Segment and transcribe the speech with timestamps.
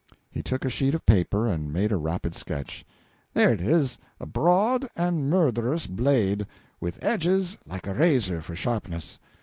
[0.31, 2.83] He took a sheet of paper and made a rapid sketch.
[3.35, 6.47] "There it is a broad and murderous blade,
[6.79, 9.19] with edges like a razor for sharpness.